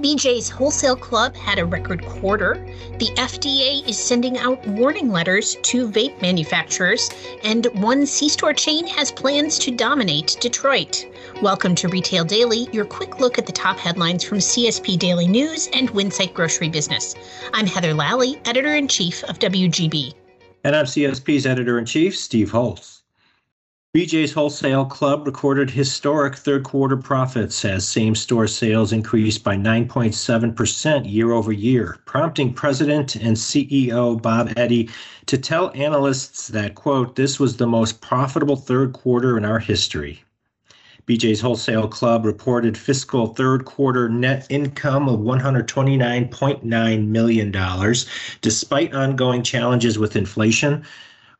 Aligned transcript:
BJ's 0.00 0.50
Wholesale 0.50 0.94
Club 0.94 1.34
had 1.34 1.58
a 1.58 1.64
record 1.64 2.04
quarter. 2.04 2.54
The 2.98 3.10
FDA 3.16 3.88
is 3.88 3.98
sending 3.98 4.36
out 4.36 4.64
warning 4.66 5.10
letters 5.10 5.56
to 5.62 5.88
vape 5.88 6.20
manufacturers, 6.20 7.08
and 7.42 7.66
one 7.80 8.04
C 8.04 8.28
store 8.28 8.52
chain 8.52 8.86
has 8.88 9.10
plans 9.10 9.58
to 9.60 9.70
dominate 9.70 10.36
Detroit. 10.38 11.06
Welcome 11.40 11.74
to 11.76 11.88
Retail 11.88 12.24
Daily, 12.24 12.68
your 12.72 12.84
quick 12.84 13.20
look 13.20 13.38
at 13.38 13.46
the 13.46 13.52
top 13.52 13.78
headlines 13.78 14.22
from 14.22 14.36
CSP 14.36 14.98
Daily 14.98 15.26
News 15.26 15.70
and 15.72 15.90
Winsight 15.92 16.34
Grocery 16.34 16.68
Business. 16.68 17.14
I'm 17.54 17.66
Heather 17.66 17.94
Lally, 17.94 18.38
editor 18.44 18.76
in 18.76 18.88
chief 18.88 19.24
of 19.24 19.38
WGB. 19.38 20.12
And 20.62 20.76
I'm 20.76 20.84
CSP's 20.84 21.46
editor 21.46 21.78
in 21.78 21.86
chief, 21.86 22.14
Steve 22.18 22.50
Holtz. 22.50 22.95
BJ's 23.96 24.34
Wholesale 24.34 24.84
Club 24.84 25.24
recorded 25.26 25.70
historic 25.70 26.36
third 26.36 26.64
quarter 26.64 26.98
profits 26.98 27.64
as 27.64 27.88
same 27.88 28.14
store 28.14 28.46
sales 28.46 28.92
increased 28.92 29.42
by 29.42 29.56
9.7% 29.56 31.10
year 31.10 31.32
over 31.32 31.50
year, 31.50 31.96
prompting 32.04 32.52
President 32.52 33.16
and 33.16 33.38
CEO 33.38 34.20
Bob 34.20 34.52
Eddy 34.54 34.90
to 35.24 35.38
tell 35.38 35.72
analysts 35.74 36.48
that, 36.48 36.74
quote, 36.74 37.16
this 37.16 37.40
was 37.40 37.56
the 37.56 37.66
most 37.66 38.02
profitable 38.02 38.56
third 38.56 38.92
quarter 38.92 39.38
in 39.38 39.46
our 39.46 39.60
history. 39.60 40.22
BJ's 41.06 41.40
Wholesale 41.40 41.88
Club 41.88 42.26
reported 42.26 42.76
fiscal 42.76 43.28
third 43.28 43.64
quarter 43.64 44.10
net 44.10 44.46
income 44.50 45.08
of 45.08 45.20
$129.9 45.20 47.06
million, 47.06 47.94
despite 48.42 48.92
ongoing 48.92 49.42
challenges 49.42 49.98
with 49.98 50.16
inflation 50.16 50.84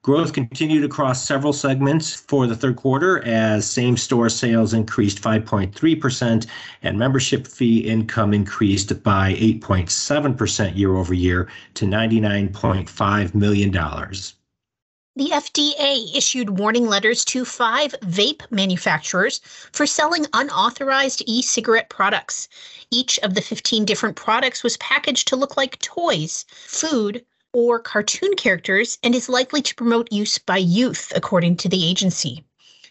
Growth 0.07 0.33
continued 0.33 0.85
across 0.85 1.27
several 1.27 1.53
segments 1.53 2.15
for 2.15 2.47
the 2.47 2.55
third 2.55 2.77
quarter 2.77 3.25
as 3.25 3.69
same 3.69 3.97
store 3.97 4.29
sales 4.29 4.73
increased 4.73 5.21
5.3% 5.21 6.47
and 6.85 6.97
membership 6.97 7.45
fee 7.45 7.79
income 7.79 8.33
increased 8.33 9.03
by 9.03 9.33
8.7% 9.35 10.77
year 10.77 10.95
over 10.95 11.13
year 11.13 11.49
to 11.75 11.87
$99.5 11.87 13.35
million. 13.35 13.73
The 13.73 15.31
FDA 15.33 16.17
issued 16.17 16.51
warning 16.51 16.87
letters 16.87 17.25
to 17.25 17.45
five 17.45 17.93
vape 18.03 18.49
manufacturers 18.53 19.41
for 19.73 19.89
selling 19.89 20.27
unauthorized 20.33 21.25
e 21.27 21.43
cigarette 21.43 21.91
products. 21.91 22.49
Each 22.93 23.19
of 23.25 23.35
the 23.35 23.43
15 23.43 23.85
different 23.85 24.15
products 24.15 24.63
was 24.63 24.77
packaged 24.77 25.27
to 25.27 25.37
look 25.37 25.57
like 25.57 25.81
toys, 25.81 26.45
food, 26.49 27.25
or 27.57 27.79
cartoon 27.79 28.35
characters 28.37 28.99
and 29.03 29.15
is 29.15 29.31
likely 29.31 29.63
to 29.63 29.75
promote 29.75 30.13
use 30.13 30.37
by 30.37 30.59
youth, 30.59 31.11
according 31.17 31.57
to 31.57 31.71
the 31.71 31.89
agency. 31.89 32.45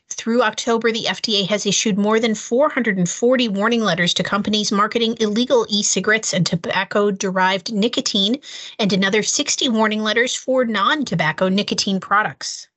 Through 0.09 0.41
October, 0.41 0.91
the 0.91 1.05
FDA 1.07 1.47
has 1.47 1.67
issued 1.67 1.99
more 1.99 2.19
than 2.19 2.33
440 2.33 3.47
warning 3.49 3.81
letters 3.81 4.11
to 4.15 4.23
companies 4.23 4.71
marketing 4.71 5.17
illegal 5.19 5.67
e 5.69 5.83
cigarettes 5.83 6.33
and 6.33 6.47
tobacco 6.47 7.11
derived 7.11 7.71
nicotine, 7.71 8.37
and 8.79 8.91
another 8.91 9.21
60 9.21 9.69
warning 9.69 10.01
letters 10.01 10.35
for 10.35 10.65
non 10.65 11.05
tobacco 11.05 11.47
nicotine 11.47 11.99
products. 11.99 12.67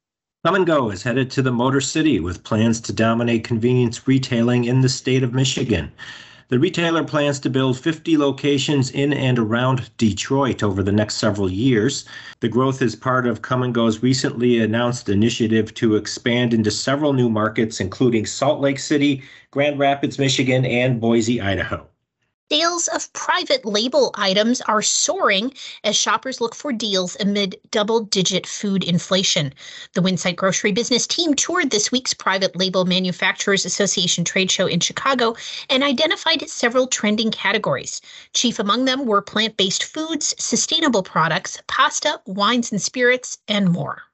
Kum 0.45 0.65
& 0.65 0.67
Go 0.67 0.91
is 0.91 1.03
headed 1.03 1.31
to 1.31 1.43
the 1.43 1.53
Motor 1.53 1.81
City 1.81 2.21
with 2.21 2.45
plans 2.45 2.83
to 2.83 2.93
dominate 2.93 3.45
convenience 3.45 4.07
retailing 4.07 4.65
in 4.65 4.83
the 4.83 4.91
state 4.91 5.23
of 5.23 5.33
Michigan. 5.33 5.91
The 6.49 6.59
retailer 6.59 7.05
plans 7.05 7.39
to 7.41 7.51
build 7.51 7.79
50 7.79 8.17
locations 8.17 8.91
in 8.91 9.13
and 9.13 9.39
around 9.39 9.91
Detroit 9.99 10.63
over 10.63 10.83
the 10.83 10.91
next 10.91 11.17
several 11.17 11.51
years. 11.51 12.07
The 12.41 12.49
growth 12.49 12.81
is 12.81 12.97
part 12.97 13.27
of 13.27 13.43
Kum 13.43 13.71
& 13.71 13.75
Go's 13.75 14.03
recently 14.03 14.59
announced 14.59 15.11
initiative 15.11 15.75
to 15.75 15.97
expand 15.97 16.55
into 16.55 16.71
several 16.71 17.13
new 17.13 17.29
markets, 17.29 17.81
including 17.81 18.25
Salt 18.25 18.63
Lake 18.63 18.79
City, 18.79 19.23
Grand 19.51 19.79
Rapids, 19.79 20.19
Michigan, 20.19 20.65
and 20.65 20.99
Boise, 20.99 21.39
Idaho. 21.39 21.87
Sales 22.51 22.89
of 22.89 23.13
private 23.13 23.67
label 23.67 24.11
items 24.15 24.63
are 24.63 24.81
soaring 24.81 25.53
as 25.85 25.95
shoppers 25.95 26.41
look 26.41 26.55
for 26.55 26.73
deals 26.73 27.15
amid 27.21 27.61
double 27.71 28.01
digit 28.01 28.47
food 28.47 28.83
inflation. 28.83 29.53
The 29.93 30.01
Winsight 30.01 30.37
Grocery 30.37 30.73
Business 30.73 31.07
team 31.07 31.35
toured 31.35 31.71
this 31.71 31.93
week's 31.93 32.15
Private 32.15 32.57
Label 32.57 32.87
Manufacturers 32.87 33.67
Association 33.67 34.25
trade 34.25 34.51
show 34.51 34.67
in 34.67 34.81
Chicago 34.81 35.37
and 35.69 35.83
identified 35.83 36.49
several 36.49 36.87
trending 36.87 37.31
categories. 37.31 38.01
Chief 38.33 38.59
among 38.59 38.87
them 38.87 39.05
were 39.05 39.21
plant 39.21 39.59
based 39.59 39.85
foods, 39.85 40.35
sustainable 40.39 41.03
products, 41.03 41.61
pasta, 41.67 42.19
wines 42.25 42.73
and 42.73 42.81
spirits, 42.81 43.37
and 43.47 43.69
more. 43.71 44.08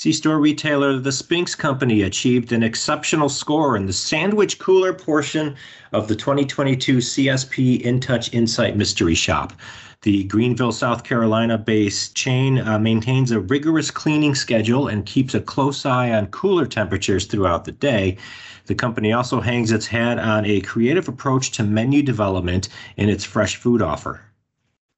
C-store 0.00 0.38
retailer 0.38 0.98
The 0.98 1.10
Spinx 1.10 1.54
Company 1.54 2.00
achieved 2.00 2.52
an 2.52 2.62
exceptional 2.62 3.28
score 3.28 3.76
in 3.76 3.84
the 3.84 3.92
sandwich 3.92 4.58
cooler 4.58 4.94
portion 4.94 5.54
of 5.92 6.08
the 6.08 6.16
2022 6.16 6.96
CSP 6.96 7.82
InTouch 7.84 8.32
Insight 8.32 8.78
Mystery 8.78 9.14
Shop. 9.14 9.52
The 10.00 10.24
Greenville, 10.24 10.72
South 10.72 11.04
Carolina 11.04 11.58
based 11.58 12.14
chain 12.14 12.60
uh, 12.60 12.78
maintains 12.78 13.30
a 13.30 13.40
rigorous 13.40 13.90
cleaning 13.90 14.34
schedule 14.34 14.88
and 14.88 15.04
keeps 15.04 15.34
a 15.34 15.40
close 15.42 15.84
eye 15.84 16.12
on 16.12 16.28
cooler 16.28 16.64
temperatures 16.64 17.26
throughout 17.26 17.66
the 17.66 17.72
day. 17.72 18.16
The 18.68 18.74
company 18.74 19.12
also 19.12 19.42
hangs 19.42 19.70
its 19.70 19.86
hat 19.86 20.18
on 20.18 20.46
a 20.46 20.62
creative 20.62 21.08
approach 21.08 21.50
to 21.50 21.62
menu 21.62 22.02
development 22.02 22.70
in 22.96 23.10
its 23.10 23.26
fresh 23.26 23.56
food 23.56 23.82
offer. 23.82 24.22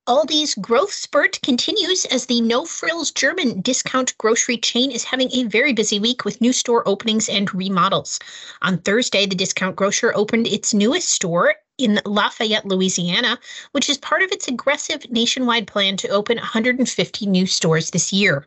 Aldi's 0.09 0.57
growth 0.57 0.93
spurt 0.93 1.41
continues 1.43 2.05
as 2.07 2.27
the 2.27 2.41
no 2.41 2.65
frills 2.65 3.13
German 3.13 3.61
discount 3.61 4.19
grocery 4.19 4.57
chain 4.57 4.91
is 4.91 5.05
having 5.05 5.31
a 5.31 5.45
very 5.45 5.73
busy 5.73 6.01
week 6.01 6.25
with 6.25 6.41
new 6.41 6.53
store 6.53 6.83
openings 6.89 7.29
and 7.29 7.55
remodels. 7.55 8.19
On 8.63 8.79
Thursday, 8.79 9.27
the 9.27 9.37
discount 9.37 9.77
grocer 9.77 10.11
opened 10.17 10.49
its 10.49 10.75
newest 10.75 11.09
store 11.09 11.55
in 11.79 12.01
Lafayette, 12.05 12.67
Louisiana, 12.67 13.39
which 13.71 13.89
is 13.89 13.97
part 13.97 14.25
of 14.25 14.33
its 14.33 14.49
aggressive 14.49 15.09
nationwide 15.09 15.69
plan 15.69 15.97
to 15.99 16.09
open 16.09 16.37
150 16.37 17.27
new 17.27 17.47
stores 17.47 17.93
this 17.93 18.13
year. 18.13 18.45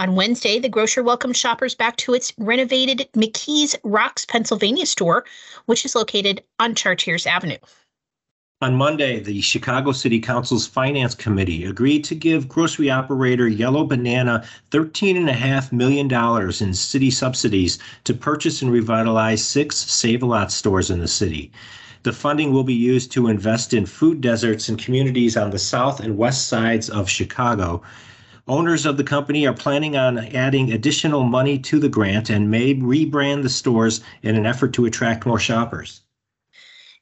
On 0.00 0.16
Wednesday, 0.16 0.58
the 0.58 0.68
grocer 0.68 1.04
welcomed 1.04 1.36
shoppers 1.36 1.76
back 1.76 1.96
to 1.98 2.14
its 2.14 2.32
renovated 2.36 3.08
McKees 3.14 3.76
Rocks, 3.84 4.24
Pennsylvania 4.24 4.86
store, 4.86 5.24
which 5.66 5.84
is 5.84 5.94
located 5.94 6.42
on 6.58 6.74
Chartiers 6.74 7.28
Avenue. 7.28 7.58
On 8.62 8.74
Monday, 8.74 9.20
the 9.20 9.42
Chicago 9.42 9.92
City 9.92 10.18
Council's 10.18 10.66
Finance 10.66 11.14
Committee 11.14 11.66
agreed 11.66 12.04
to 12.04 12.14
give 12.14 12.48
grocery 12.48 12.88
operator 12.88 13.46
Yellow 13.46 13.84
Banana 13.84 14.46
$13.5 14.70 15.72
million 15.72 16.10
in 16.62 16.72
city 16.72 17.10
subsidies 17.10 17.78
to 18.04 18.14
purchase 18.14 18.62
and 18.62 18.72
revitalize 18.72 19.44
six 19.44 19.76
Save 19.76 20.22
a 20.22 20.26
Lot 20.26 20.50
stores 20.50 20.90
in 20.90 21.00
the 21.00 21.06
city. 21.06 21.52
The 22.02 22.14
funding 22.14 22.50
will 22.50 22.64
be 22.64 22.72
used 22.72 23.12
to 23.12 23.28
invest 23.28 23.74
in 23.74 23.84
food 23.84 24.22
deserts 24.22 24.70
in 24.70 24.78
communities 24.78 25.36
on 25.36 25.50
the 25.50 25.58
south 25.58 26.00
and 26.00 26.16
west 26.16 26.48
sides 26.48 26.88
of 26.88 27.10
Chicago. 27.10 27.82
Owners 28.48 28.86
of 28.86 28.96
the 28.96 29.04
company 29.04 29.46
are 29.46 29.52
planning 29.52 29.98
on 29.98 30.16
adding 30.16 30.72
additional 30.72 31.24
money 31.24 31.58
to 31.58 31.78
the 31.78 31.90
grant 31.90 32.30
and 32.30 32.50
may 32.50 32.74
rebrand 32.74 33.42
the 33.42 33.50
stores 33.50 34.00
in 34.22 34.34
an 34.34 34.46
effort 34.46 34.72
to 34.72 34.86
attract 34.86 35.26
more 35.26 35.38
shoppers. 35.38 36.00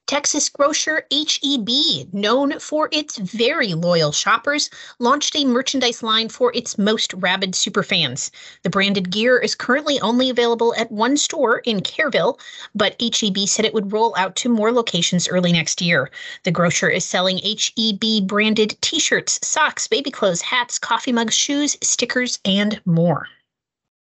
Texas 0.06 0.50
grocer 0.50 1.06
HEB, 1.10 2.12
known 2.12 2.58
for 2.60 2.90
its 2.92 3.16
very 3.16 3.72
loyal 3.72 4.12
shoppers, 4.12 4.68
launched 4.98 5.34
a 5.34 5.46
merchandise 5.46 6.02
line 6.02 6.28
for 6.28 6.52
its 6.54 6.76
most 6.76 7.14
rabid 7.14 7.52
superfans. 7.52 8.30
The 8.64 8.68
branded 8.68 9.10
gear 9.10 9.38
is 9.38 9.54
currently 9.54 9.98
only 10.00 10.28
available 10.28 10.74
at 10.76 10.92
one 10.92 11.16
store 11.16 11.60
in 11.60 11.80
Kerrville, 11.80 12.38
but 12.74 13.00
HEB 13.00 13.48
said 13.48 13.64
it 13.64 13.72
would 13.72 13.92
roll 13.92 14.14
out 14.18 14.36
to 14.36 14.50
more 14.50 14.72
locations 14.72 15.26
early 15.26 15.52
next 15.52 15.80
year. 15.80 16.10
The 16.42 16.50
grocer 16.50 16.90
is 16.90 17.06
selling 17.06 17.38
HEB 17.38 18.26
branded 18.26 18.76
t 18.82 19.00
shirts, 19.00 19.38
socks, 19.42 19.88
baby 19.88 20.10
clothes, 20.10 20.42
hats, 20.42 20.78
coffee 20.78 21.12
mugs, 21.12 21.34
shoes, 21.34 21.78
stickers, 21.80 22.40
and 22.44 22.78
more. 22.84 23.28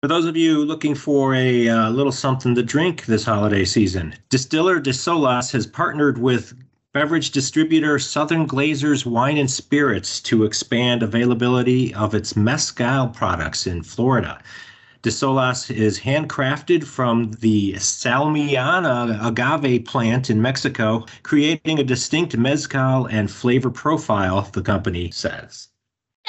For 0.05 0.09
those 0.09 0.27
of 0.27 0.37
you 0.37 0.63
looking 0.63 0.93
for 0.93 1.33
a 1.33 1.67
uh, 1.67 1.89
little 1.89 2.11
something 2.11 2.53
to 2.53 2.61
drink 2.61 3.07
this 3.07 3.25
holiday 3.25 3.65
season, 3.65 4.13
Distiller 4.29 4.79
de 4.79 4.91
Solas 4.91 5.51
has 5.53 5.65
partnered 5.65 6.19
with 6.19 6.53
beverage 6.93 7.31
distributor 7.31 7.97
Southern 7.97 8.47
Glazer's 8.47 9.03
Wine 9.03 9.39
and 9.39 9.49
Spirits 9.49 10.19
to 10.21 10.43
expand 10.43 11.01
availability 11.01 11.91
of 11.95 12.13
its 12.13 12.35
mezcal 12.35 13.07
products 13.07 13.65
in 13.65 13.81
Florida. 13.81 14.39
De 15.01 15.09
Solas 15.09 15.71
is 15.71 15.97
handcrafted 16.01 16.83
from 16.83 17.31
the 17.39 17.73
Salmiana 17.73 19.17
agave 19.25 19.85
plant 19.85 20.29
in 20.29 20.39
Mexico, 20.39 21.03
creating 21.23 21.79
a 21.79 21.83
distinct 21.83 22.37
mezcal 22.37 23.07
and 23.07 23.31
flavor 23.31 23.71
profile, 23.71 24.47
the 24.53 24.61
company 24.61 25.09
says. 25.09 25.69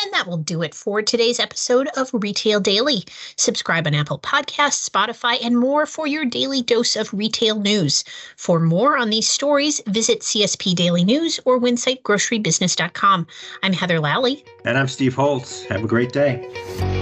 And 0.02 0.12
that 0.12 0.26
will 0.26 0.36
do 0.36 0.62
it 0.62 0.74
for 0.74 1.02
today's 1.02 1.40
episode 1.40 1.88
of 1.96 2.10
Retail 2.12 2.60
Daily. 2.60 3.04
Subscribe 3.36 3.86
on 3.86 3.94
Apple 3.94 4.18
Podcasts, 4.18 4.88
Spotify, 4.88 5.38
and 5.44 5.58
more 5.58 5.86
for 5.86 6.06
your 6.06 6.24
daily 6.24 6.62
dose 6.62 6.96
of 6.96 7.12
retail 7.12 7.60
news. 7.60 8.04
For 8.36 8.60
more 8.60 8.96
on 8.96 9.10
these 9.10 9.28
stories, 9.28 9.80
visit 9.86 10.20
CSP 10.20 10.74
Daily 10.74 11.04
News 11.04 11.40
or 11.44 11.58
winsightgrocerybusiness.com. 11.58 13.26
I'm 13.62 13.72
Heather 13.72 14.00
Lally. 14.00 14.44
And 14.64 14.76
I'm 14.76 14.88
Steve 14.88 15.14
Holtz. 15.14 15.64
Have 15.64 15.84
a 15.84 15.88
great 15.88 16.12
day. 16.12 16.95